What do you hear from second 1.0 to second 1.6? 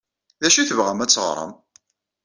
ad teɣṛem?